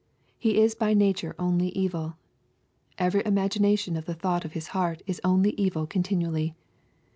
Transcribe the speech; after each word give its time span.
He 0.39 0.59
is 0.59 0.73
by 0.73 0.95
nature 0.95 1.35
onlj 1.37 1.69
evil" 1.73 2.17
Every 3.07 3.21
imagination 3.23 3.93
o^ 3.93 4.03
*He 4.03 4.13
thought 4.13 4.43
of 4.43 4.53
his 4.53 4.69
heart 4.69 5.03
is 5.05 5.21
only 5.23 5.51
evil 5.57 5.85
continually." 5.85 6.55